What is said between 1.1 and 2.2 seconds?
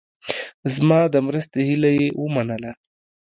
د مرستې هیله یې